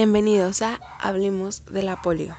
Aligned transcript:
Bienvenidos 0.00 0.62
a 0.62 0.78
Hablemos 1.00 1.64
de 1.64 1.82
la 1.82 2.00
polio. 2.00 2.38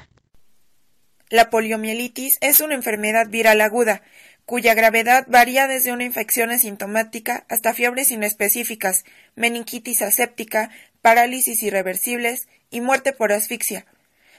La 1.28 1.50
poliomielitis 1.50 2.38
es 2.40 2.62
una 2.62 2.74
enfermedad 2.74 3.28
viral 3.28 3.60
aguda, 3.60 4.00
cuya 4.46 4.72
gravedad 4.72 5.26
varía 5.28 5.66
desde 5.66 5.92
una 5.92 6.04
infección 6.04 6.48
asintomática 6.48 7.44
hasta 7.50 7.74
fiebres 7.74 8.12
inespecíficas, 8.12 9.04
meningitis 9.34 10.00
aséptica, 10.00 10.70
parálisis 11.02 11.62
irreversibles 11.62 12.48
y 12.70 12.80
muerte 12.80 13.12
por 13.12 13.30
asfixia. 13.30 13.84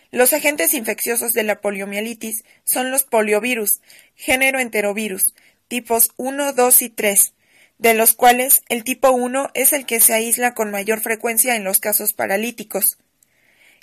Los 0.10 0.34
agentes 0.34 0.74
infecciosos 0.74 1.32
de 1.34 1.44
la 1.44 1.62
poliomielitis 1.62 2.44
son 2.64 2.90
los 2.90 3.04
poliovirus, 3.04 3.82
género 4.16 4.60
enterovirus, 4.60 5.36
tipos 5.68 6.10
1, 6.18 6.54
2 6.54 6.82
y 6.82 6.90
3, 6.90 7.36
de 7.78 7.94
los 7.94 8.14
cuales 8.14 8.64
el 8.68 8.84
tipo 8.84 9.12
1 9.12 9.52
es 9.54 9.74
el 9.74 9.86
que 9.86 10.00
se 10.00 10.16
aísla 10.16 10.56
con 10.56 10.72
mayor 10.72 11.02
frecuencia 11.02 11.56
en 11.56 11.64
los 11.64 11.80
casos 11.80 12.14
paralíticos, 12.14 12.98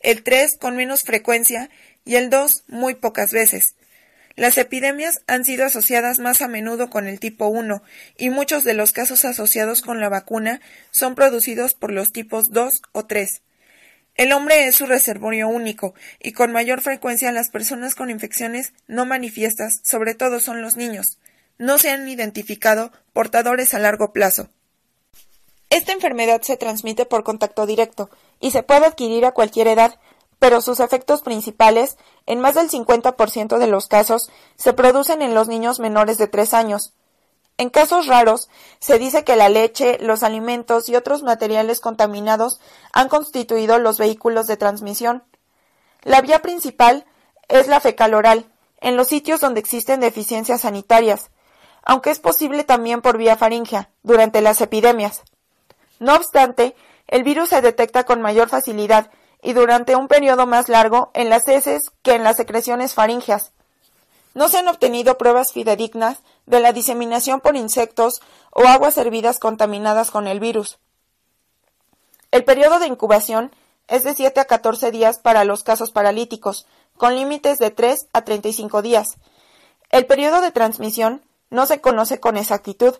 el 0.01 0.23
3 0.23 0.57
con 0.59 0.77
menos 0.77 1.03
frecuencia 1.03 1.71
y 2.05 2.17
el 2.17 2.31
2 2.31 2.65
muy 2.69 2.95
pocas 2.95 3.33
veces. 3.33 3.75
Las 4.37 4.57
epidemias 4.57 5.23
han 5.27 5.45
sido 5.45 5.65
asociadas 5.65 6.21
más 6.21 6.43
a 6.43 6.49
menudo 6.49 6.91
con 6.91 7.09
el 7.09 7.19
tipo 7.19 7.49
1 7.49 7.83
y 8.17 8.31
muchos 8.31 8.65
de 8.65 8.75
los 8.75 8.93
casos 8.93 9.25
asociados 9.25 9.83
con 9.83 10.01
la 10.01 10.09
vacuna 10.09 10.61
son 10.91 11.15
producidos 11.15 11.75
por 11.75 11.93
los 11.93 12.13
tipos 12.13 12.51
2 12.51 12.83
o 12.93 13.07
3. 13.07 13.43
El 14.15 14.33
hombre 14.33 14.67
es 14.67 14.77
su 14.77 14.87
reservorio 14.87 15.49
único 15.49 15.95
y 16.21 16.33
con 16.33 16.53
mayor 16.53 16.81
frecuencia 16.81 17.33
las 17.33 17.51
personas 17.51 17.95
con 17.95 18.11
infecciones 18.11 18.73
no 18.87 19.07
manifiestas, 19.07 19.81
sobre 19.83 20.15
todo 20.15 20.41
son 20.41 20.63
los 20.63 20.77
niños 20.77 21.19
no 21.59 21.79
se 21.79 21.91
han 21.91 22.09
identificado 22.09 22.93
portadores 23.13 23.75
a 23.75 23.79
largo 23.79 24.13
plazo. 24.13 24.49
Esta 25.71 25.93
enfermedad 25.93 26.41
se 26.43 26.57
transmite 26.57 27.05
por 27.05 27.25
contacto 27.25 27.67
directo 27.67 28.09
y 28.41 28.51
se 28.51 28.63
puede 28.63 28.87
adquirir 28.87 29.27
a 29.27 29.33
cualquier 29.33 29.69
edad, 29.69 29.99
pero 30.39 30.61
sus 30.61 30.81
efectos 30.81 31.23
principales, 31.23 31.97
en 32.27 32.41
más 32.41 32.55
del 32.55 32.71
50% 32.71 33.59
de 33.59 33.67
los 33.67 33.89
casos, 33.89 34.31
se 34.57 34.73
producen 34.73 35.23
en 35.23 35.35
los 35.35 35.49
niños 35.49 35.81
menores 35.81 36.19
de 36.19 36.29
3 36.29 36.55
años. 36.55 36.95
En 37.57 37.71
casos 37.71 38.07
raros, 38.07 38.49
se 38.79 39.01
dice 39.01 39.25
que 39.25 39.35
la 39.35 39.49
leche, 39.49 39.99
los 40.01 40.23
alimentos 40.23 40.89
y 40.89 40.95
otros 40.95 41.25
materiales 41.25 41.81
contaminados 41.81 42.61
han 42.93 43.09
constituido 43.09 43.79
los 43.79 43.99
vehículos 43.99 44.47
de 44.47 44.57
transmisión. 44.57 45.25
La 46.03 46.21
vía 46.21 46.41
principal 46.41 47.05
es 47.49 47.67
la 47.67 47.81
fecal 47.81 48.15
oral, 48.15 48.53
en 48.81 48.97
los 48.97 49.09
sitios 49.09 49.41
donde 49.41 49.59
existen 49.59 49.99
deficiencias 49.99 50.61
sanitarias, 50.61 51.31
aunque 51.83 52.11
es 52.11 52.21
posible 52.21 52.63
también 52.63 53.03
por 53.03 53.19
vía 53.19 53.37
faríngea, 53.37 53.91
durante 54.05 54.41
las 54.41 54.61
epidemias. 54.61 55.23
No 55.99 56.15
obstante, 56.15 56.77
el 57.09 57.25
virus 57.25 57.49
se 57.49 57.61
detecta 57.63 58.05
con 58.05 58.23
mayor 58.23 58.49
facilidad 58.49 59.11
y 59.43 59.55
durante 59.55 59.97
un 59.97 60.09
periodo 60.09 60.47
más 60.47 60.69
largo 60.69 61.11
en 61.15 61.31
las 61.31 61.49
heces 61.49 61.91
que 62.03 62.15
en 62.15 62.23
las 62.23 62.37
secreciones 62.37 62.95
faríngeas. 62.95 63.53
No 64.35 64.49
se 64.49 64.59
han 64.59 64.69
obtenido 64.69 65.19
pruebas 65.19 65.53
fidedignas 65.53 66.19
de 66.47 66.61
la 66.61 66.73
diseminación 66.73 67.41
por 67.41 67.57
insectos 67.57 68.21
o 68.51 68.67
aguas 68.67 68.97
hervidas 68.99 69.39
contaminadas 69.39 70.11
con 70.11 70.27
el 70.27 70.39
virus. 70.39 70.79
El 72.31 72.45
periodo 72.45 72.79
de 72.79 72.87
incubación 72.87 73.51
es 73.89 74.05
de 74.05 74.15
7 74.15 74.41
a 74.41 74.45
14 74.45 74.91
días 74.91 75.19
para 75.19 75.45
los 75.45 75.63
casos 75.63 75.93
paralíticos, 75.93 76.67
con 76.97 77.15
límites 77.15 77.59
de 77.59 77.71
3 77.71 78.09
a 78.13 78.23
35 78.23 78.83
días. 78.83 79.17
El 79.91 80.05
periodo 80.05 80.43
de 80.43 80.53
transmisión 80.53 81.23
no 81.49 81.65
se 81.65 81.81
conoce 81.81 82.21
con 82.21 82.37
exactitud, 82.37 82.95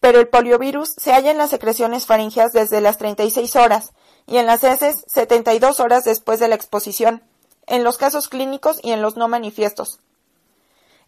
pero 0.00 0.20
el 0.20 0.28
poliovirus 0.28 0.94
se 0.96 1.12
halla 1.12 1.30
en 1.30 1.38
las 1.38 1.50
secreciones 1.50 2.06
faringeas 2.06 2.52
desde 2.52 2.80
las 2.80 2.98
36 2.98 3.56
horas 3.56 3.92
y 4.26 4.38
en 4.38 4.46
las 4.46 4.64
heces 4.64 5.04
72 5.06 5.80
horas 5.80 6.04
después 6.04 6.40
de 6.40 6.48
la 6.48 6.54
exposición, 6.54 7.22
en 7.66 7.84
los 7.84 7.98
casos 7.98 8.28
clínicos 8.28 8.78
y 8.82 8.92
en 8.92 9.02
los 9.02 9.16
no 9.16 9.28
manifiestos. 9.28 10.00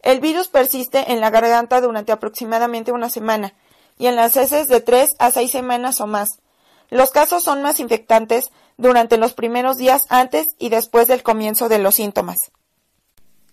El 0.02 0.20
virus 0.20 0.48
persiste 0.48 1.12
en 1.12 1.20
la 1.20 1.30
garganta 1.30 1.80
durante 1.80 2.12
aproximadamente 2.12 2.92
una 2.92 3.10
semana 3.10 3.54
y 3.98 4.06
en 4.06 4.16
las 4.16 4.36
heces 4.36 4.68
de 4.68 4.80
3 4.80 5.16
a 5.18 5.30
6 5.30 5.50
semanas 5.50 6.00
o 6.00 6.06
más. 6.06 6.40
Los 6.88 7.10
casos 7.10 7.42
son 7.42 7.62
más 7.62 7.80
infectantes 7.80 8.50
durante 8.76 9.18
los 9.18 9.34
primeros 9.34 9.76
días 9.76 10.06
antes 10.08 10.54
y 10.58 10.68
después 10.68 11.08
del 11.08 11.22
comienzo 11.22 11.68
de 11.68 11.78
los 11.78 11.96
síntomas. 11.96 12.38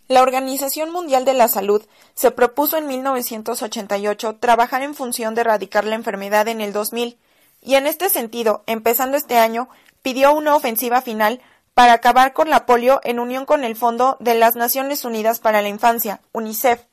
La 0.07 0.21
Organización 0.21 0.91
Mundial 0.91 1.25
de 1.25 1.33
la 1.33 1.47
Salud 1.47 1.83
se 2.13 2.29
propuso 2.29 2.77
en 2.77 2.85
1988 2.85 4.35
trabajar 4.35 4.83
en 4.83 4.93
función 4.93 5.33
de 5.33 5.41
erradicar 5.41 5.83
la 5.83 5.95
enfermedad 5.95 6.47
en 6.47 6.61
el 6.61 6.73
2000 6.73 7.17
y 7.61 7.73
en 7.73 7.87
este 7.87 8.09
sentido, 8.09 8.63
empezando 8.67 9.17
este 9.17 9.39
año, 9.39 9.67
pidió 10.03 10.33
una 10.33 10.55
ofensiva 10.55 11.01
final 11.01 11.41
para 11.73 11.93
acabar 11.93 12.33
con 12.33 12.51
la 12.51 12.67
polio 12.67 13.01
en 13.03 13.19
unión 13.19 13.45
con 13.45 13.63
el 13.63 13.75
Fondo 13.75 14.17
de 14.19 14.35
las 14.35 14.55
Naciones 14.55 15.05
Unidas 15.05 15.39
para 15.39 15.63
la 15.63 15.69
Infancia, 15.69 16.21
UNICEF. 16.33 16.83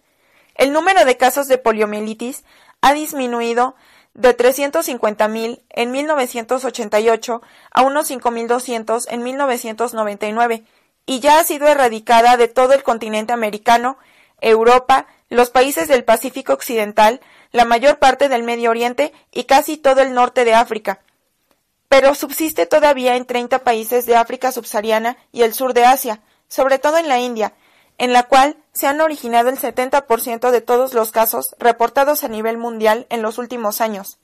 El 0.55 0.73
número 0.73 1.05
de 1.05 1.19
casos 1.19 1.49
de 1.49 1.59
poliomielitis 1.59 2.45
ha 2.81 2.95
disminuido 2.95 3.75
de 4.15 4.35
350.000 4.35 5.61
en 5.69 5.91
1988 5.91 7.43
a 7.73 7.83
unos 7.83 8.11
5.200 8.11 9.05
en 9.11 9.23
1999 9.23 10.65
y 11.07 11.21
ya 11.21 11.39
ha 11.39 11.45
sido 11.45 11.67
erradicada 11.67 12.37
de 12.37 12.49
todo 12.49 12.73
el 12.75 12.83
continente 12.83 13.33
americano, 13.33 13.99
Europa, 14.41 15.07
los 15.29 15.51
países 15.51 15.89
del 15.89 16.05
Pacífico 16.05 16.53
Occidental, 16.53 17.21
la 17.53 17.65
mayor 17.65 17.99
parte 17.99 18.29
del 18.29 18.43
Medio 18.43 18.71
Oriente 18.71 19.13
y 19.31 19.45
casi 19.45 19.77
todo 19.77 20.01
el 20.01 20.15
norte 20.15 20.45
de 20.45 20.55
África. 20.55 21.01
Pero 21.89 22.15
subsiste 22.15 22.67
todavía 22.67 23.17
en 23.17 23.27
30 23.27 23.61
países 23.61 24.07
de 24.07 24.17
África 24.17 24.53
subsahariana 24.53 25.17
y 25.31 25.43
el 25.43 25.53
sur 25.53 25.75
de 25.75 25.85
Asia, 25.85 26.21
sobre 26.49 26.79
todo 26.79 26.99
en 26.99 27.09
la 27.09 27.19
India, 27.19 27.53
en 27.99 28.13
la 28.13 28.25
cual 28.25 28.57
se 28.73 28.87
han 28.87 29.01
originado 29.01 29.49
el 29.49 29.59
70% 29.59 30.51
de 30.51 30.61
todos 30.61 30.95
los 30.95 31.13
casos 31.13 31.55
reportados 31.59 32.25
a 32.25 32.29
nivel 32.29 32.57
mundial 32.57 33.07
en 33.11 33.23
los 33.23 33.39
últimos 33.39 33.81
años. 33.81 34.19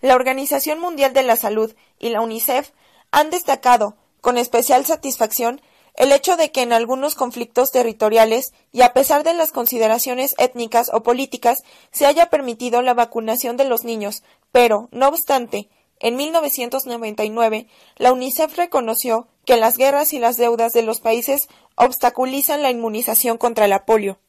La 0.00 0.14
Organización 0.14 0.78
Mundial 0.78 1.12
de 1.12 1.22
la 1.22 1.36
Salud 1.36 1.74
y 1.98 2.10
la 2.10 2.20
UNICEF 2.20 2.70
han 3.10 3.30
destacado, 3.30 3.96
con 4.20 4.38
especial 4.38 4.84
satisfacción, 4.84 5.60
el 5.94 6.12
hecho 6.12 6.36
de 6.36 6.52
que 6.52 6.62
en 6.62 6.72
algunos 6.72 7.14
conflictos 7.16 7.70
territoriales, 7.72 8.52
y 8.72 8.82
a 8.82 8.92
pesar 8.92 9.24
de 9.24 9.34
las 9.34 9.50
consideraciones 9.50 10.34
étnicas 10.38 10.90
o 10.92 11.02
políticas, 11.02 11.58
se 11.90 12.06
haya 12.06 12.30
permitido 12.30 12.82
la 12.82 12.94
vacunación 12.94 13.56
de 13.56 13.64
los 13.64 13.84
niños, 13.84 14.22
pero, 14.52 14.88
no 14.92 15.08
obstante, 15.08 15.68
en 16.00 16.16
1999, 16.16 17.66
la 17.96 18.12
UNICEF 18.12 18.56
reconoció 18.56 19.26
que 19.44 19.56
las 19.56 19.76
guerras 19.76 20.12
y 20.12 20.20
las 20.20 20.36
deudas 20.36 20.72
de 20.72 20.82
los 20.82 21.00
países 21.00 21.48
obstaculizan 21.74 22.62
la 22.62 22.70
inmunización 22.70 23.36
contra 23.36 23.66
la 23.66 23.84
polio. 23.84 24.20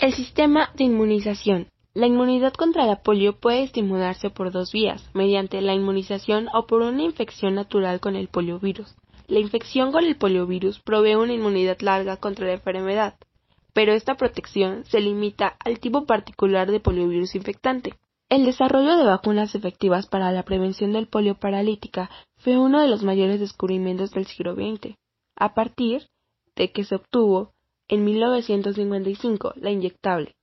El 0.00 0.14
sistema 0.14 0.72
de 0.76 0.84
inmunización. 0.84 1.68
La 1.98 2.06
inmunidad 2.06 2.52
contra 2.52 2.86
la 2.86 3.02
polio 3.02 3.40
puede 3.40 3.64
estimularse 3.64 4.30
por 4.30 4.52
dos 4.52 4.70
vías, 4.70 5.10
mediante 5.14 5.60
la 5.60 5.74
inmunización 5.74 6.46
o 6.54 6.64
por 6.64 6.82
una 6.82 7.02
infección 7.02 7.56
natural 7.56 7.98
con 7.98 8.14
el 8.14 8.28
poliovirus. 8.28 8.94
La 9.26 9.40
infección 9.40 9.90
con 9.90 10.04
el 10.04 10.14
poliovirus 10.16 10.78
provee 10.78 11.16
una 11.16 11.32
inmunidad 11.32 11.80
larga 11.80 12.16
contra 12.16 12.46
la 12.46 12.52
enfermedad, 12.52 13.16
pero 13.72 13.94
esta 13.94 14.14
protección 14.14 14.84
se 14.84 15.00
limita 15.00 15.56
al 15.58 15.80
tipo 15.80 16.06
particular 16.06 16.70
de 16.70 16.78
poliovirus 16.78 17.34
infectante. 17.34 17.94
El 18.28 18.44
desarrollo 18.44 18.96
de 18.96 19.04
vacunas 19.04 19.56
efectivas 19.56 20.06
para 20.06 20.30
la 20.30 20.44
prevención 20.44 20.92
del 20.92 21.08
polio 21.08 21.34
paralítica 21.34 22.10
fue 22.36 22.56
uno 22.56 22.80
de 22.80 22.86
los 22.86 23.02
mayores 23.02 23.40
descubrimientos 23.40 24.12
del 24.12 24.26
siglo 24.26 24.54
XX, 24.54 24.94
a 25.34 25.52
partir 25.52 26.06
de 26.54 26.70
que 26.70 26.84
se 26.84 26.94
obtuvo 26.94 27.54
en 27.88 28.04
1955 28.04 29.54
la 29.56 29.72
inyectable, 29.72 30.36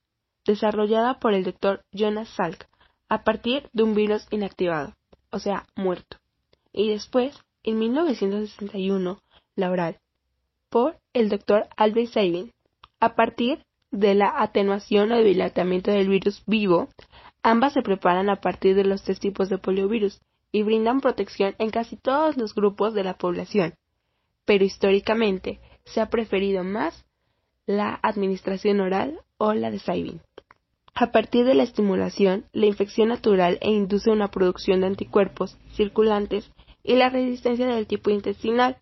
desarrollada 0.45 1.19
por 1.19 1.33
el 1.33 1.43
doctor 1.43 1.83
Jonas 1.91 2.29
Salk, 2.29 2.67
a 3.09 3.23
partir 3.23 3.69
de 3.73 3.83
un 3.83 3.95
virus 3.95 4.27
inactivado, 4.31 4.93
o 5.31 5.39
sea, 5.39 5.65
muerto, 5.75 6.17
y 6.71 6.89
después 6.89 7.37
en 7.63 7.79
1961 7.79 9.19
la 9.55 9.71
oral, 9.71 9.99
por 10.69 10.97
el 11.13 11.29
Dr. 11.29 11.67
Albert 11.77 12.11
Sabin. 12.11 12.51
A 12.99 13.15
partir 13.15 13.63
de 13.91 14.13
la 14.13 14.41
atenuación 14.41 15.11
o 15.11 15.21
dilatamiento 15.21 15.91
del 15.91 16.09
virus 16.09 16.43
vivo, 16.45 16.89
ambas 17.43 17.73
se 17.73 17.81
preparan 17.81 18.29
a 18.29 18.41
partir 18.41 18.75
de 18.75 18.83
los 18.83 19.03
tres 19.03 19.19
tipos 19.19 19.49
de 19.49 19.57
poliovirus 19.57 20.21
y 20.51 20.63
brindan 20.63 21.01
protección 21.01 21.55
en 21.59 21.69
casi 21.69 21.97
todos 21.97 22.37
los 22.37 22.53
grupos 22.53 22.93
de 22.93 23.03
la 23.03 23.17
población. 23.17 23.75
Pero 24.45 24.63
históricamente 24.63 25.59
se 25.85 26.01
ha 26.01 26.09
preferido 26.09 26.63
más 26.63 27.05
la 27.65 27.99
administración 28.03 28.79
oral 28.79 29.21
o 29.37 29.53
la 29.53 29.71
de 29.71 29.79
Sabin. 29.79 30.21
A 30.97 31.11
partir 31.11 31.43
de 31.43 31.55
la 31.55 31.63
estimulación, 31.63 32.45
la 32.53 32.67
infección 32.67 33.09
natural 33.09 33.57
e 33.59 33.69
induce 33.69 34.09
una 34.11 34.29
producción 34.29 34.79
de 34.79 34.87
anticuerpos 34.87 35.57
circulantes 35.73 36.49
y 36.85 36.95
la 36.95 37.09
resistencia 37.09 37.67
del 37.67 37.85
tipo 37.85 38.11
intestinal, 38.11 38.77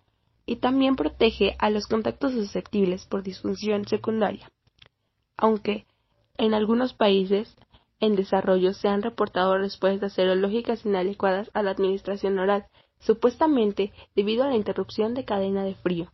y 0.45 0.57
también 0.57 0.95
protege 0.95 1.55
a 1.57 1.71
los 1.71 1.87
contactos 1.87 2.33
susceptibles 2.33 3.07
por 3.07 3.23
disfunción 3.23 3.87
secundaria. 3.87 4.51
Aunque 5.37 5.87
en 6.37 6.53
algunos 6.53 6.93
países 6.93 7.55
en 7.99 8.15
desarrollo 8.15 8.73
se 8.73 8.89
han 8.89 9.01
reportado 9.01 9.57
respuestas 9.57 10.13
serológicas 10.13 10.85
inadecuadas 10.85 11.49
a 11.55 11.63
la 11.63 11.71
administración 11.71 12.37
oral, 12.37 12.67
supuestamente 12.99 13.91
debido 14.15 14.43
a 14.43 14.49
la 14.49 14.55
interrupción 14.55 15.15
de 15.15 15.25
cadena 15.25 15.63
de 15.63 15.73
frío, 15.73 16.11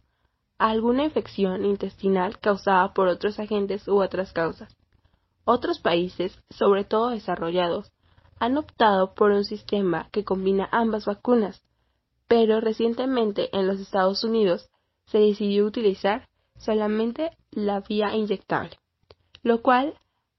a 0.60 0.70
alguna 0.70 1.04
infección 1.04 1.66
intestinal 1.66 2.40
causada 2.40 2.94
por 2.94 3.10
otros 3.10 3.38
agentes 3.38 3.86
u 3.86 4.02
otras 4.02 4.32
causas. 4.32 4.79
Otros 5.52 5.80
países, 5.80 6.38
sobre 6.52 6.84
todo 6.84 7.10
desarrollados, 7.10 7.92
han 8.40 8.56
optado 8.60 9.16
por 9.16 9.32
un 9.32 9.44
sistema 9.44 10.08
que 10.12 10.24
combina 10.24 10.70
ambas 10.72 11.06
vacunas, 11.06 11.64
pero 12.28 12.62
recientemente 12.62 13.50
en 13.58 13.66
los 13.66 13.80
Estados 13.80 14.24
Unidos 14.24 14.70
se 15.08 15.18
decidió 15.18 15.66
utilizar 15.66 16.30
solamente 16.60 17.32
la 17.50 17.80
vía 17.80 18.16
inyectable, 18.16 18.78
lo 19.42 19.64
cual 19.64 19.96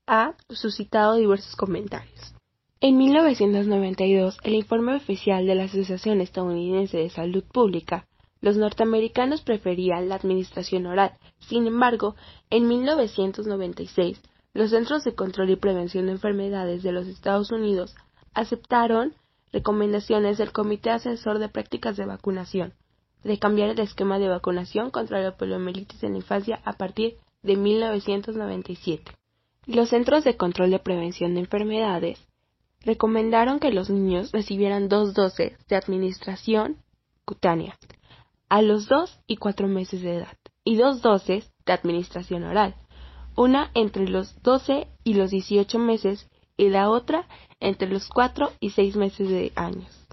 ha 0.07 0.37
suscitado 0.49 1.17
diversos 1.17 1.56
comentarios. 1.56 2.33
En 2.81 2.97
1992, 2.97 4.39
el 4.45 4.55
informe 4.55 4.95
oficial 4.95 5.45
de 5.45 5.56
la 5.56 5.65
Asociación 5.65 6.21
Estadounidense 6.21 6.99
de 6.99 7.11
Salud 7.11 7.43
Pública, 7.53 8.06
los 8.41 8.56
norteamericanos 8.56 9.43
preferían 9.43 10.09
la 10.09 10.15
administración 10.15 10.87
oral. 10.87 11.19
Sin 11.41 11.67
embargo, 11.67 12.15
en 12.49 12.69
1996, 12.69 14.23
los 14.52 14.70
Centros 14.70 15.05
de 15.05 15.14
Control 15.14 15.50
y 15.50 15.56
Prevención 15.56 16.06
de 16.06 16.12
Enfermedades 16.12 16.82
de 16.82 16.93
los 16.93 17.06
Estados 17.06 17.52
Unidos 17.52 17.94
aceptaron 18.35 19.14
recomendaciones 19.52 20.38
del 20.38 20.52
Comité 20.52 20.91
Asesor 20.91 21.38
de 21.38 21.49
Prácticas 21.49 21.97
de 21.97 22.06
Vacunación 22.06 22.75
de 23.23 23.38
cambiar 23.38 23.70
el 23.70 23.81
esquema 23.81 24.19
de 24.19 24.29
vacunación 24.29 24.91
contra 24.91 25.20
la 25.20 25.37
poliomielitis 25.37 26.02
en 26.02 26.12
la 26.12 26.19
infancia 26.19 26.61
a 26.64 26.73
partir 26.73 27.17
de 27.43 27.56
1997. 27.56 29.12
Los 29.67 29.91
Centros 29.91 30.25
de 30.25 30.37
Control 30.37 30.70
de 30.70 30.79
Prevención 30.79 31.35
de 31.35 31.41
Enfermedades 31.41 32.19
recomendaron 32.82 33.61
que 33.61 33.73
los 33.73 33.91
niños 33.91 34.32
recibieran 34.32 34.88
dos 34.88 35.14
dosis 35.14 35.53
de 35.69 35.76
administración 35.76 36.79
cutánea 37.25 37.76
a 38.49 38.62
los 38.62 38.88
dos 38.88 39.20
y 39.26 39.37
cuatro 39.37 39.69
meses 39.69 40.03
de 40.03 40.17
edad 40.17 40.37
y 40.64 40.76
dos 40.76 41.03
dosis 41.03 41.53
de 41.67 41.73
administración 41.73 42.44
oral, 42.44 42.75
una 43.41 43.71
entre 43.73 44.07
los 44.07 44.43
12 44.43 44.87
y 45.03 45.15
los 45.15 45.31
18 45.31 45.79
meses 45.79 46.29
y 46.59 46.69
la 46.69 46.91
otra 46.91 47.27
entre 47.59 47.89
los 47.89 48.07
4 48.11 48.53
y 48.61 48.69
6 48.69 48.97
meses 48.97 49.31
de 49.31 49.51
años. 49.57 50.07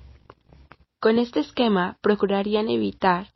Con 1.02 1.20
este 1.20 1.42
esquema 1.42 1.98
procurarían 2.02 2.70
evitar 2.70 3.34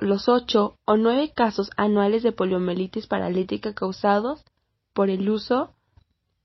los 0.00 0.30
8 0.30 0.78
o 0.86 0.96
9 0.96 1.30
casos 1.36 1.70
anuales 1.76 2.22
de 2.22 2.32
poliomielitis 2.32 3.06
paralítica 3.06 3.74
causados 3.74 4.46
por 4.94 5.10
el 5.10 5.28
uso 5.28 5.74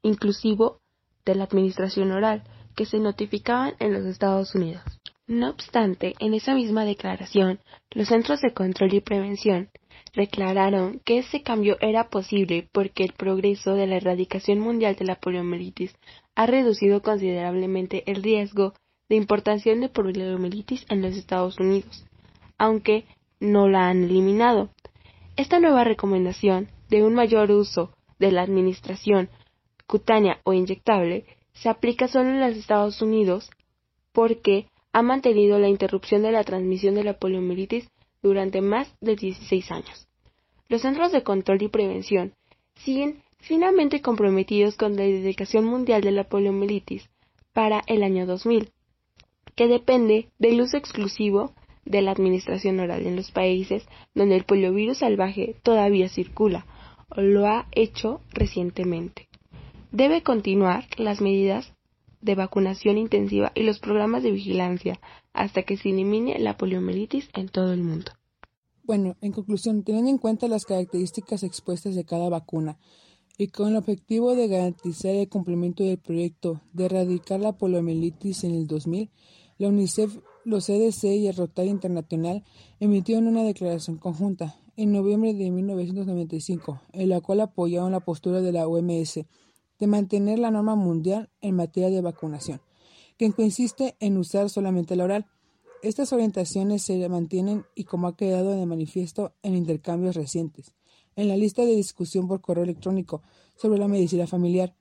inclusivo 0.02 0.81
de 1.24 1.36
la 1.36 1.46
administración 1.46 2.12
oral 2.12 2.44
que 2.75 2.86
se 2.86 3.00
notificaban 3.00 3.75
en 3.80 3.94
los 3.94 4.04
Estados 4.04 4.54
Unidos. 4.56 4.84
No 5.25 5.52
obstante, 5.52 6.16
en 6.19 6.34
esa 6.34 6.54
misma 6.54 6.84
declaración, 6.84 7.62
los 7.92 8.10
Centros 8.10 8.42
de 8.42 8.54
Control 8.54 8.94
y 8.94 9.00
Prevención 9.00 9.69
declararon 10.15 10.99
que 11.05 11.19
ese 11.19 11.44
cambio 11.44 11.77
era 11.79 12.09
posible 12.09 12.67
porque 12.71 13.03
el 13.03 13.13
progreso 13.13 13.73
de 13.73 13.88
la 13.88 13.97
erradicación 13.97 14.59
mundial 14.59 14.95
de 14.95 15.05
la 15.05 15.15
poliomielitis 15.15 15.95
ha 16.35 16.45
reducido 16.45 17.01
considerablemente 17.01 18.03
el 18.09 18.23
riesgo 18.23 18.73
de 19.09 19.15
importación 19.15 19.81
de 19.81 19.89
poliomielitis 19.89 20.85
en 20.89 21.01
los 21.01 21.15
Estados 21.15 21.59
Unidos, 21.59 22.05
aunque 22.57 23.05
no 23.39 23.67
la 23.67 23.89
han 23.89 24.03
eliminado. 24.03 24.69
Esta 25.35 25.59
nueva 25.59 25.83
recomendación 25.83 26.69
de 26.89 27.03
un 27.03 27.13
mayor 27.13 27.51
uso 27.51 27.94
de 28.19 28.31
la 28.31 28.41
administración 28.41 29.29
cutánea 29.85 30.39
o 30.44 30.53
inyectable 30.53 31.25
se 31.53 31.69
aplica 31.69 32.07
solo 32.07 32.29
en 32.29 32.39
los 32.39 32.57
Estados 32.57 33.01
Unidos 33.01 33.49
porque 34.11 34.67
ha 34.94 35.01
mantenido 35.01 35.59
la 35.59 35.69
interrupción 35.69 36.23
de 36.23 36.31
la 36.31 36.44
transmisión 36.44 36.95
de 36.95 37.03
la 37.03 37.19
poliomielitis 37.19 37.88
durante 38.22 38.62
más 38.62 38.94
de 39.02 39.16
16 39.16 39.72
años. 39.72 40.08
Los 40.69 40.81
Centros 40.81 41.12
de 41.12 41.24
Control 41.24 41.62
y 41.62 41.68
Prevención 41.69 42.34
siguen 42.75 43.24
finalmente 43.40 44.02
comprometidos 44.02 44.75
con 44.75 44.96
la 44.96 45.04
dedicación 45.04 45.66
mundial 45.66 46.02
de 46.02 46.12
la 46.12 46.25
poliomielitis 46.25 47.10
para 47.54 47.81
el 47.88 48.04
año 48.04 48.25
2000, 48.25 48.69
que 49.56 49.68
depende 49.68 50.30
del 50.38 50.62
uso 50.62 50.78
exclusivo 50.78 51.54
de 51.86 52.02
la 52.02 52.12
administración 52.12 52.80
oral 52.80 53.08
en 53.08 53.16
los 53.16 53.31
países 53.31 53.88
donde 54.14 54.36
el 54.36 54.44
poliovirus 54.44 55.00
salvaje 55.00 55.56
todavía 55.64 56.10
circula 56.10 56.66
o 57.10 57.22
lo 57.22 57.48
ha 57.48 57.68
hecho 57.72 58.22
recientemente. 58.34 59.28
Debe 59.92 60.22
continuar 60.22 60.86
las 60.98 61.22
medidas 61.22 61.74
de 62.22 62.36
vacunación 62.36 62.98
intensiva 62.98 63.52
y 63.56 63.64
los 63.64 63.80
programas 63.80 64.24
de 64.24 64.31
vigilancia 64.31 65.00
hasta 65.34 65.64
que 65.64 65.78
se 65.78 65.90
elimine 65.90 66.40
la 66.40 66.58
poliomielitis 66.58 67.30
en 67.34 67.50
todo 67.50 67.74
el 67.74 67.84
mundo. 67.84 68.12
Bueno, 68.84 69.18
en 69.22 69.34
conclusión, 69.34 69.84
teniendo 69.84 70.10
en 70.10 70.18
cuenta 70.18 70.48
las 70.48 70.66
características 70.66 71.44
expuestas 71.44 71.96
de 71.96 72.06
cada 72.06 72.30
vacuna 72.30 72.78
y 73.38 73.50
con 73.50 73.69
el 73.69 73.75
objetivo 73.75 74.34
de 74.34 74.48
garantizar 74.48 75.14
el 75.14 75.30
cumplimiento 75.30 75.84
del 75.84 76.00
proyecto 76.00 76.62
de 76.74 76.86
erradicar 76.86 77.40
la 77.40 77.58
poliomielitis 77.58 78.46
en 78.46 78.56
el 78.56 78.66
2000, 78.66 79.12
la 79.58 79.68
UNICEF, 79.68 80.18
los 80.46 80.68
CDC 80.68 81.04
y 81.04 81.28
el 81.28 81.36
Rotary 81.36 81.69
Internacional 81.69 82.44
emitieron 82.80 83.28
una 83.28 83.44
declaración 83.44 83.98
conjunta 83.98 84.56
en 84.78 84.92
noviembre 84.92 85.34
de 85.34 85.52
1995, 85.52 86.81
en 86.94 87.09
la 87.09 87.19
cual 87.21 87.42
apoyaron 87.42 87.92
la 87.92 88.00
postura 88.00 88.42
de 88.42 88.52
la 88.52 88.68
OMS 88.68 89.26
de 89.80 89.88
mantener 89.88 90.40
la 90.40 90.52
norma 90.52 90.76
mundial 90.76 91.30
en 91.42 91.56
materia 91.56 91.90
de 91.90 92.02
vacunación, 92.02 92.62
que 93.18 93.31
consiste 93.31 93.96
en 94.00 94.18
usar 94.18 94.50
solamente 94.50 94.96
la 94.96 95.04
oral. 95.04 95.26
Estas 95.84 96.12
orientaciones 96.14 96.81
se 96.81 97.07
mantienen 97.10 97.66
y 97.76 97.84
como 97.84 98.07
ha 98.07 98.16
quedado 98.16 98.52
de 98.52 98.66
manifiesto 98.66 99.34
en 99.44 99.56
intercambios 99.56 100.16
recientes, 100.16 100.74
en 101.16 101.28
la 101.28 101.38
lista 101.38 101.64
de 101.64 101.76
discusión 101.76 102.28
por 102.28 102.42
correo 102.42 102.64
electrónico 102.64 103.22
sobre 103.56 103.80
la 103.80 103.88
medicina 103.88 104.28
familiar. 104.28 104.76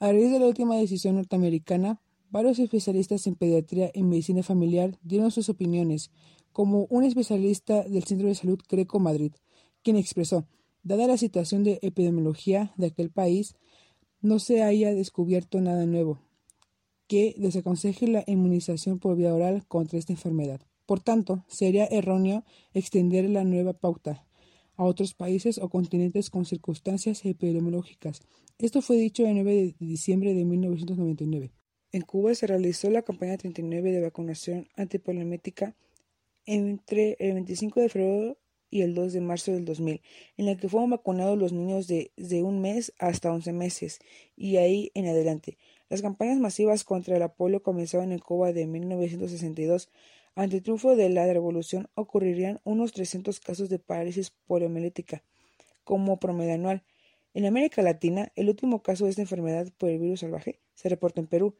A 0.00 0.12
raíz 0.12 0.30
de 0.30 0.40
la 0.40 0.46
última 0.46 0.76
decisión 0.76 1.16
norteamericana, 1.16 2.00
varios 2.30 2.58
especialistas 2.58 3.26
en 3.26 3.36
pediatría 3.36 3.90
y 3.94 4.02
medicina 4.02 4.42
familiar 4.42 4.98
dieron 5.02 5.30
sus 5.30 5.48
opiniones, 5.48 6.10
como 6.52 6.86
un 6.90 7.04
especialista 7.04 7.82
del 7.82 8.04
Centro 8.04 8.28
de 8.28 8.34
Salud 8.34 8.60
Greco 8.68 8.98
Madrid, 9.00 9.32
quien 9.82 9.96
expresó, 9.96 10.46
dada 10.82 11.06
la 11.06 11.16
situación 11.16 11.64
de 11.64 11.78
epidemiología 11.82 12.72
de 12.76 12.86
aquel 12.86 13.10
país, 13.10 13.56
no 14.24 14.38
se 14.38 14.62
haya 14.62 14.94
descubierto 14.94 15.60
nada 15.60 15.84
nuevo 15.84 16.18
que 17.06 17.34
desaconseje 17.36 18.08
la 18.08 18.24
inmunización 18.26 18.98
por 18.98 19.16
vía 19.16 19.34
oral 19.34 19.66
contra 19.68 19.98
esta 19.98 20.14
enfermedad. 20.14 20.62
Por 20.86 21.00
tanto, 21.00 21.44
sería 21.46 21.84
erróneo 21.84 22.42
extender 22.72 23.28
la 23.28 23.44
nueva 23.44 23.74
pauta 23.74 24.26
a 24.76 24.84
otros 24.84 25.12
países 25.12 25.58
o 25.58 25.68
continentes 25.68 26.30
con 26.30 26.46
circunstancias 26.46 27.22
epidemiológicas. 27.26 28.22
Esto 28.56 28.80
fue 28.80 28.96
dicho 28.96 29.26
el 29.26 29.34
9 29.34 29.74
de 29.78 29.86
diciembre 29.86 30.32
de 30.32 30.46
1999. 30.46 31.52
En 31.92 32.00
Cuba 32.00 32.34
se 32.34 32.46
realizó 32.46 32.88
la 32.88 33.02
campaña 33.02 33.36
39 33.36 33.92
de 33.92 34.00
vacunación 34.00 34.68
antipoliomética 34.74 35.76
entre 36.46 37.16
el 37.18 37.34
25 37.34 37.78
de 37.78 37.88
febrero 37.90 38.38
y 38.74 38.82
el 38.82 38.92
2 38.92 39.12
de 39.12 39.20
marzo 39.20 39.52
del 39.52 39.64
2000, 39.64 40.02
en 40.36 40.46
la 40.46 40.56
que 40.56 40.68
fueron 40.68 40.90
vacunados 40.90 41.38
los 41.38 41.52
niños 41.52 41.86
de, 41.86 42.10
de 42.16 42.42
un 42.42 42.60
mes 42.60 42.92
hasta 42.98 43.32
11 43.32 43.52
meses 43.52 44.00
y 44.34 44.56
ahí 44.56 44.90
en 44.94 45.06
adelante. 45.06 45.58
Las 45.88 46.02
campañas 46.02 46.40
masivas 46.40 46.82
contra 46.82 47.16
el 47.16 47.30
polio 47.30 47.62
comenzaron 47.62 48.10
en 48.10 48.18
Cuba 48.18 48.52
de 48.52 48.66
1962. 48.66 49.90
Ante 50.34 50.56
el 50.56 50.62
triunfo 50.64 50.96
de 50.96 51.08
la 51.08 51.24
revolución 51.32 51.88
ocurrirían 51.94 52.60
unos 52.64 52.90
300 52.90 53.38
casos 53.38 53.68
de 53.68 53.78
parálisis 53.78 54.32
poliomilética 54.44 55.22
como 55.84 56.18
promedio 56.18 56.54
anual. 56.54 56.82
En 57.32 57.46
América 57.46 57.80
Latina, 57.80 58.32
el 58.34 58.48
último 58.48 58.82
caso 58.82 59.04
de 59.04 59.10
esta 59.10 59.22
enfermedad 59.22 59.68
por 59.78 59.88
el 59.88 60.00
virus 60.00 60.20
salvaje 60.20 60.58
se 60.74 60.88
reportó 60.88 61.20
en 61.20 61.28
Perú 61.28 61.54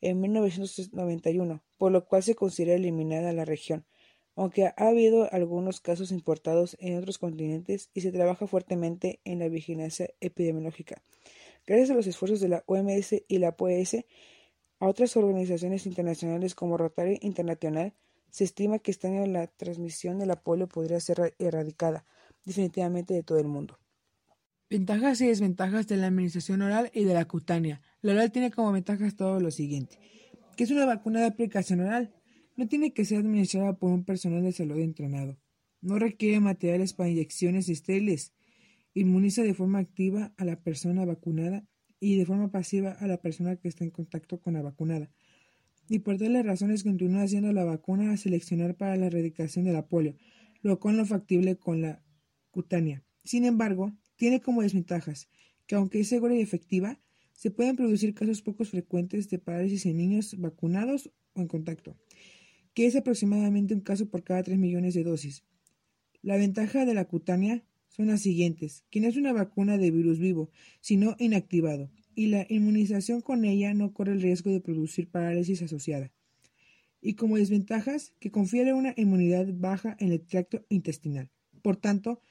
en 0.00 0.20
1991, 0.20 1.64
por 1.78 1.90
lo 1.90 2.04
cual 2.04 2.22
se 2.22 2.36
considera 2.36 2.76
eliminada 2.76 3.32
la 3.32 3.44
región 3.44 3.84
aunque 4.40 4.64
ha 4.64 4.74
habido 4.88 5.30
algunos 5.34 5.82
casos 5.82 6.10
importados 6.10 6.74
en 6.80 6.96
otros 6.96 7.18
continentes 7.18 7.90
y 7.92 8.00
se 8.00 8.10
trabaja 8.10 8.46
fuertemente 8.46 9.20
en 9.24 9.38
la 9.38 9.48
vigilancia 9.48 10.08
epidemiológica. 10.20 11.02
Gracias 11.66 11.90
a 11.90 11.94
los 11.94 12.06
esfuerzos 12.06 12.40
de 12.40 12.48
la 12.48 12.64
OMS 12.64 13.22
y 13.28 13.36
la 13.36 13.54
POS, 13.54 13.96
a 14.78 14.86
otras 14.88 15.14
organizaciones 15.18 15.84
internacionales 15.84 16.54
como 16.54 16.78
Rotary 16.78 17.18
Internacional, 17.20 17.92
se 18.30 18.44
estima 18.44 18.78
que 18.78 18.92
este 18.92 19.08
año 19.08 19.26
la 19.26 19.46
transmisión 19.46 20.18
de 20.18 20.24
la 20.24 20.40
polio 20.40 20.68
podría 20.68 21.00
ser 21.00 21.34
erradicada 21.38 22.06
definitivamente 22.42 23.12
de 23.12 23.22
todo 23.22 23.40
el 23.40 23.46
mundo. 23.46 23.78
Ventajas 24.70 25.20
y 25.20 25.26
desventajas 25.26 25.86
de 25.86 25.98
la 25.98 26.06
administración 26.06 26.62
oral 26.62 26.90
y 26.94 27.04
de 27.04 27.12
la 27.12 27.26
cutánea. 27.26 27.82
La 28.00 28.12
oral 28.12 28.32
tiene 28.32 28.50
como 28.50 28.72
ventajas 28.72 29.16
todo 29.16 29.38
lo 29.38 29.50
siguiente, 29.50 29.98
que 30.56 30.64
es 30.64 30.70
una 30.70 30.86
vacuna 30.86 31.20
de 31.20 31.26
aplicación 31.26 31.80
oral, 31.80 32.14
no 32.56 32.68
tiene 32.68 32.92
que 32.92 33.04
ser 33.04 33.18
administrada 33.18 33.78
por 33.78 33.90
un 33.90 34.04
personal 34.04 34.42
de 34.42 34.52
salud 34.52 34.78
entrenado. 34.78 35.38
No 35.80 35.98
requiere 35.98 36.40
materiales 36.40 36.92
para 36.92 37.08
inyecciones 37.08 37.68
estériles. 37.68 38.34
Inmuniza 38.94 39.42
de 39.42 39.54
forma 39.54 39.78
activa 39.78 40.34
a 40.36 40.44
la 40.44 40.60
persona 40.60 41.04
vacunada 41.04 41.64
y 42.00 42.16
de 42.16 42.26
forma 42.26 42.50
pasiva 42.50 42.92
a 42.92 43.06
la 43.06 43.20
persona 43.20 43.56
que 43.56 43.68
está 43.68 43.84
en 43.84 43.90
contacto 43.90 44.40
con 44.40 44.54
la 44.54 44.62
vacunada. 44.62 45.10
y 45.88 45.98
por 45.98 46.18
tales 46.18 46.46
razones 46.46 46.84
continúa 46.84 47.26
siendo 47.26 47.52
la 47.52 47.64
vacuna 47.64 48.12
a 48.12 48.16
seleccionar 48.16 48.76
para 48.76 48.96
la 48.96 49.06
erradicación 49.06 49.64
de 49.64 49.72
la 49.72 49.88
polio, 49.88 50.14
lo 50.62 50.78
cual 50.78 50.96
no 50.96 51.04
factible 51.04 51.56
con 51.56 51.82
la 51.82 52.00
cutánea. 52.52 53.02
Sin 53.24 53.44
embargo, 53.44 53.92
tiene 54.14 54.40
como 54.40 54.62
desventajas 54.62 55.28
que 55.66 55.74
aunque 55.74 56.00
es 56.00 56.08
segura 56.08 56.34
y 56.34 56.40
efectiva, 56.40 57.00
se 57.32 57.50
pueden 57.50 57.74
producir 57.74 58.14
casos 58.14 58.42
pocos 58.42 58.70
frecuentes 58.70 59.30
de 59.30 59.38
parálisis 59.38 59.86
en 59.86 59.96
niños 59.96 60.38
vacunados 60.38 61.10
o 61.32 61.40
en 61.40 61.48
contacto, 61.48 61.96
que 62.80 62.86
es 62.86 62.96
aproximadamente 62.96 63.74
un 63.74 63.82
caso 63.82 64.08
por 64.08 64.24
cada 64.24 64.42
3 64.42 64.56
millones 64.56 64.94
de 64.94 65.04
dosis. 65.04 65.44
La 66.22 66.38
ventaja 66.38 66.86
de 66.86 66.94
la 66.94 67.04
cutánea 67.04 67.62
son 67.90 68.06
las 68.06 68.22
siguientes, 68.22 68.84
que 68.88 69.02
no 69.02 69.08
es 69.08 69.18
una 69.18 69.34
vacuna 69.34 69.76
de 69.76 69.90
virus 69.90 70.18
vivo, 70.18 70.48
sino 70.80 71.14
inactivado, 71.18 71.90
y 72.14 72.28
la 72.28 72.46
inmunización 72.48 73.20
con 73.20 73.44
ella 73.44 73.74
no 73.74 73.92
corre 73.92 74.12
el 74.12 74.22
riesgo 74.22 74.50
de 74.50 74.62
producir 74.62 75.10
parálisis 75.10 75.60
asociada. 75.60 76.10
Y 77.02 77.16
como 77.16 77.36
desventajas, 77.36 78.14
que 78.18 78.30
confiere 78.30 78.72
una 78.72 78.94
inmunidad 78.96 79.46
baja 79.52 79.94
en 80.00 80.12
el 80.12 80.22
tracto 80.22 80.64
intestinal. 80.70 81.28
Por 81.60 81.76
tanto, 81.76 82.22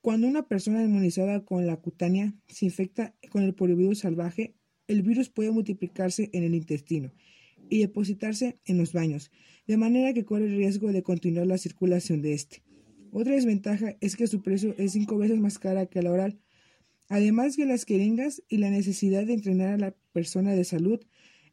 cuando 0.00 0.26
una 0.26 0.48
persona 0.48 0.82
inmunizada 0.82 1.44
con 1.44 1.66
la 1.66 1.76
cutánea 1.76 2.32
se 2.48 2.64
infecta 2.64 3.14
con 3.28 3.42
el 3.42 3.54
poliovirus 3.54 3.98
salvaje, 3.98 4.54
el 4.86 5.02
virus 5.02 5.28
puede 5.28 5.50
multiplicarse 5.50 6.30
en 6.32 6.44
el 6.44 6.54
intestino 6.54 7.12
y 7.70 7.78
depositarse 7.78 8.58
en 8.66 8.78
los 8.78 8.92
baños, 8.92 9.30
de 9.66 9.76
manera 9.76 10.12
que 10.12 10.24
corre 10.24 10.46
el 10.46 10.56
riesgo 10.56 10.92
de 10.92 11.02
continuar 11.02 11.46
la 11.46 11.58
circulación 11.58 12.20
de 12.20 12.34
este. 12.34 12.62
Otra 13.12 13.34
desventaja 13.34 13.96
es 14.00 14.16
que 14.16 14.26
su 14.26 14.42
precio 14.42 14.74
es 14.76 14.92
cinco 14.92 15.16
veces 15.16 15.38
más 15.38 15.58
cara 15.58 15.86
que 15.86 16.02
la 16.02 16.12
oral, 16.12 16.38
además 17.08 17.56
de 17.56 17.66
las 17.66 17.84
jeringas 17.84 18.42
y 18.48 18.58
la 18.58 18.70
necesidad 18.70 19.24
de 19.24 19.34
entrenar 19.34 19.70
a 19.70 19.78
la 19.78 19.94
persona 20.12 20.52
de 20.52 20.64
salud 20.64 21.00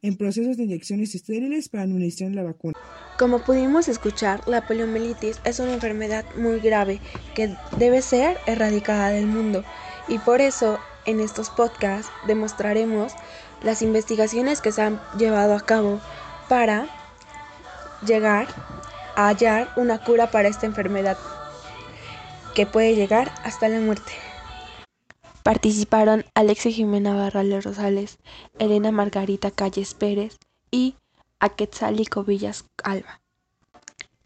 en 0.02 0.16
procesos 0.16 0.56
de 0.56 0.64
inyecciones 0.64 1.14
estériles 1.14 1.68
para 1.68 1.82
administrar 1.82 2.30
la 2.32 2.44
vacuna. 2.44 2.74
Como 3.18 3.44
pudimos 3.44 3.88
escuchar, 3.88 4.46
la 4.46 4.66
poliomielitis 4.66 5.40
es 5.44 5.58
una 5.58 5.74
enfermedad 5.74 6.24
muy 6.36 6.60
grave 6.60 7.00
que 7.34 7.54
debe 7.78 8.02
ser 8.02 8.36
erradicada 8.46 9.10
del 9.10 9.26
mundo 9.26 9.64
y 10.08 10.18
por 10.18 10.40
eso 10.40 10.78
en 11.08 11.20
estos 11.20 11.48
podcasts 11.48 12.12
demostraremos 12.26 13.14
las 13.62 13.80
investigaciones 13.80 14.60
que 14.60 14.72
se 14.72 14.82
han 14.82 15.00
llevado 15.16 15.56
a 15.56 15.60
cabo 15.60 16.00
para 16.48 16.86
llegar 18.06 18.46
a 19.16 19.28
hallar 19.28 19.72
una 19.76 20.04
cura 20.04 20.30
para 20.30 20.48
esta 20.48 20.66
enfermedad 20.66 21.16
que 22.54 22.66
puede 22.66 22.94
llegar 22.94 23.32
hasta 23.42 23.68
la 23.68 23.80
muerte. 23.80 24.12
Participaron 25.42 26.26
Alexia 26.34 26.70
Jimena 26.70 27.14
Barrales 27.14 27.64
Rosales, 27.64 28.18
Elena 28.58 28.92
Margarita 28.92 29.50
Calles 29.50 29.94
Pérez 29.94 30.36
y 30.70 30.94
Aquetzalico 31.40 32.22
Villas 32.22 32.66
Alba. 32.84 33.20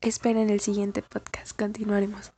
Esperen 0.01 0.51
el 0.51 0.59
siguiente 0.59 1.01
podcast, 1.03 1.57
continuaremos. 1.57 2.33